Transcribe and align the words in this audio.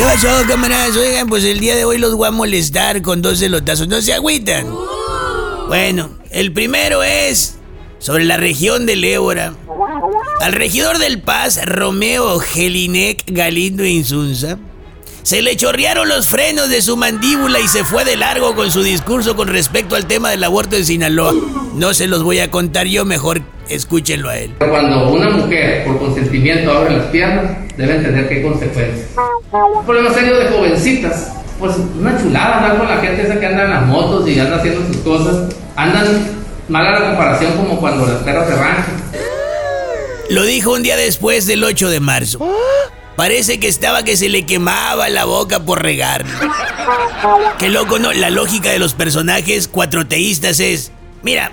¿Qué 0.00 0.06
pasó, 0.06 0.28
camaradas? 0.48 0.96
Oigan, 0.96 1.28
pues 1.28 1.44
el 1.44 1.60
día 1.60 1.76
de 1.76 1.84
hoy 1.84 1.98
los 1.98 2.14
voy 2.14 2.26
a 2.26 2.30
molestar 2.30 3.02
con 3.02 3.20
dos 3.20 3.38
celotazos. 3.38 3.86
No 3.86 4.00
se 4.00 4.14
agüitan. 4.14 4.66
Bueno, 5.68 6.12
el 6.30 6.54
primero 6.54 7.02
es 7.02 7.58
sobre 7.98 8.24
la 8.24 8.38
región 8.38 8.86
del 8.86 9.04
Ébora. 9.04 9.52
Al 10.40 10.54
regidor 10.54 10.96
del 10.96 11.20
Paz, 11.20 11.60
Romeo 11.66 12.38
Gelinec 12.38 13.24
Galindo 13.26 13.84
Insunza, 13.84 14.56
se 15.22 15.42
le 15.42 15.54
chorrearon 15.56 16.08
los 16.08 16.28
frenos 16.28 16.70
de 16.70 16.80
su 16.80 16.96
mandíbula 16.96 17.60
y 17.60 17.68
se 17.68 17.84
fue 17.84 18.06
de 18.06 18.16
largo 18.16 18.54
con 18.54 18.70
su 18.70 18.82
discurso 18.82 19.36
con 19.36 19.48
respecto 19.48 19.96
al 19.96 20.06
tema 20.06 20.30
del 20.30 20.42
aborto 20.42 20.76
en 20.76 20.86
Sinaloa. 20.86 21.34
No 21.74 21.92
se 21.92 22.06
los 22.06 22.22
voy 22.22 22.38
a 22.38 22.50
contar 22.50 22.86
yo, 22.86 23.04
mejor 23.04 23.42
escúchenlo 23.68 24.30
a 24.30 24.38
él. 24.38 24.54
Cuando 24.58 25.10
una 25.10 25.28
mujer 25.28 25.84
por 25.84 25.98
consentimiento 25.98 26.72
abre 26.72 26.96
las 26.96 27.06
piernas, 27.08 27.69
debe 27.80 27.96
entender 27.96 28.28
qué 28.28 28.42
consecuencias. 28.42 29.08
Un 29.52 29.84
problema 29.84 30.12
serio 30.12 30.38
de 30.38 30.48
jovencitas. 30.48 31.32
Pues 31.58 31.74
una 31.98 32.20
chulada 32.20 32.58
andar 32.58 32.78
con 32.78 32.88
la 32.88 32.98
gente 32.98 33.22
esa 33.22 33.38
que 33.38 33.46
anda 33.46 33.64
en 33.64 33.70
las 33.70 33.86
motos 33.86 34.28
y 34.28 34.38
anda 34.38 34.56
haciendo 34.56 34.86
sus 34.86 34.96
cosas. 34.98 35.54
Andan 35.76 36.28
mal 36.68 36.86
a 36.86 37.00
la 37.00 37.06
comparación 37.08 37.52
como 37.56 37.78
cuando 37.80 38.06
las 38.06 38.22
perras 38.22 38.48
se 38.48 38.54
arrancan. 38.54 39.02
Lo 40.30 40.44
dijo 40.44 40.72
un 40.72 40.82
día 40.82 40.96
después 40.96 41.46
del 41.46 41.64
8 41.64 41.90
de 41.90 42.00
marzo. 42.00 42.38
Parece 43.16 43.60
que 43.60 43.68
estaba 43.68 44.02
que 44.02 44.16
se 44.16 44.28
le 44.28 44.46
quemaba 44.46 45.08
la 45.08 45.24
boca 45.24 45.60
por 45.60 45.82
regar. 45.82 46.24
Qué 47.58 47.68
loco, 47.68 47.98
¿no? 47.98 48.12
La 48.12 48.30
lógica 48.30 48.70
de 48.70 48.78
los 48.78 48.94
personajes 48.94 49.68
cuatroteístas 49.68 50.60
es, 50.60 50.92
mira, 51.22 51.52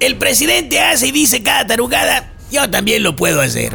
el 0.00 0.16
presidente 0.16 0.80
hace 0.80 1.06
y 1.06 1.12
dice 1.12 1.42
cada 1.42 1.66
tarugada, 1.66 2.32
yo 2.50 2.68
también 2.68 3.02
lo 3.02 3.16
puedo 3.16 3.40
hacer. 3.40 3.72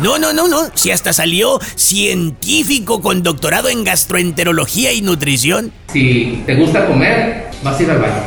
No, 0.00 0.18
no, 0.18 0.32
no, 0.32 0.48
no. 0.48 0.70
Si 0.74 0.90
hasta 0.90 1.12
salió 1.12 1.58
científico 1.74 3.00
con 3.00 3.22
doctorado 3.22 3.68
en 3.68 3.84
gastroenterología 3.84 4.92
y 4.92 5.00
nutrición. 5.00 5.72
Si 5.92 6.42
te 6.46 6.54
gusta 6.54 6.86
comer, 6.86 7.50
vas 7.62 7.78
a 7.78 7.82
ir 7.82 7.90
al 7.90 7.98
baño. 7.98 8.22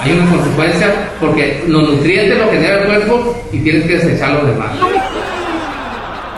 Hay 0.00 0.12
una 0.12 0.30
consecuencia 0.30 1.12
porque 1.20 1.64
los 1.66 1.88
nutrientes 1.90 2.38
lo 2.38 2.50
genera 2.50 2.80
el 2.80 2.86
cuerpo 2.86 3.44
y 3.52 3.58
tienes 3.58 3.86
que 3.86 3.94
desechar 3.98 4.32
los 4.34 4.46
demás. 4.46 4.76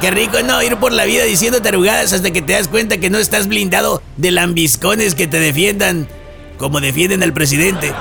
Qué 0.01 0.11
rico 0.13 0.39
no 0.45 0.63
ir 0.63 0.77
por 0.77 0.93
la 0.93 1.05
vida 1.05 1.25
diciendo 1.25 1.61
tarugadas 1.61 2.13
hasta 2.13 2.31
que 2.31 2.41
te 2.41 2.53
das 2.53 2.69
cuenta 2.69 2.99
que 2.99 3.11
no 3.11 3.19
estás 3.19 3.49
blindado 3.49 4.01
de 4.17 4.31
lambiscones 4.31 5.15
que 5.15 5.27
te 5.27 5.41
defiendan 5.41 6.09
como 6.57 6.81
defienden 6.81 7.23
al 7.23 7.33
presidente. 7.33 7.93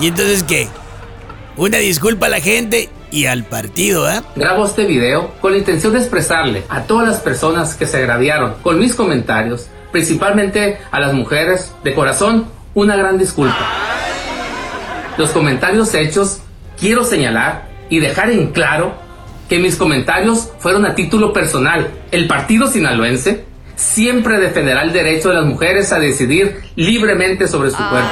¿Y 0.00 0.06
entonces 0.06 0.44
qué? 0.44 0.68
Una 1.56 1.78
disculpa 1.78 2.26
a 2.26 2.30
la 2.30 2.40
gente 2.40 2.88
y 3.10 3.26
al 3.26 3.44
partido, 3.44 4.06
¿ah? 4.06 4.22
Grabo 4.36 4.66
este 4.66 4.84
video 4.84 5.32
con 5.40 5.52
la 5.52 5.58
intención 5.58 5.92
de 5.92 5.98
expresarle 5.98 6.64
a 6.68 6.82
todas 6.82 7.06
las 7.08 7.20
personas 7.20 7.74
que 7.74 7.86
se 7.86 7.98
agraviaron 7.98 8.54
con 8.62 8.78
mis 8.78 8.94
comentarios, 8.94 9.66
principalmente 9.92 10.78
a 10.90 11.00
las 11.00 11.12
mujeres, 11.12 11.72
de 11.82 11.94
corazón, 11.94 12.46
una 12.74 12.96
gran 12.96 13.18
disculpa. 13.18 13.58
Los 15.18 15.30
comentarios 15.30 15.92
hechos, 15.94 16.40
quiero 16.78 17.04
señalar 17.04 17.68
y 17.88 17.98
dejar 17.98 18.30
en 18.30 18.52
claro 18.52 18.94
que 19.48 19.58
mis 19.58 19.76
comentarios 19.76 20.50
fueron 20.60 20.86
a 20.86 20.94
título 20.94 21.32
personal. 21.32 21.90
El 22.12 22.28
partido 22.28 22.68
sinaloense 22.68 23.44
siempre 23.74 24.38
defenderá 24.38 24.82
el 24.82 24.92
derecho 24.92 25.30
de 25.30 25.36
las 25.36 25.44
mujeres 25.44 25.92
a 25.92 25.98
decidir 25.98 26.60
libremente 26.76 27.48
sobre 27.48 27.70
su 27.70 27.76
cuerpo. 27.76 28.08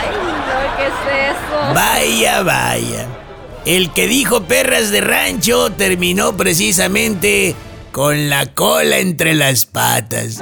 ¿qué 0.77 0.87
es 0.87 1.37
eso? 1.37 1.75
Vaya, 1.75 2.43
vaya. 2.43 3.28
El 3.65 3.93
que 3.93 4.07
dijo 4.07 4.45
perras 4.45 4.91
de 4.91 5.01
rancho 5.01 5.71
terminó 5.71 6.37
precisamente 6.37 7.55
con 7.93 8.29
la 8.29 8.47
cola 8.47 8.99
entre 8.99 9.35
las 9.35 9.67
patas. 9.67 10.41